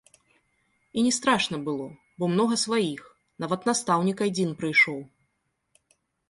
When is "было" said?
1.67-1.85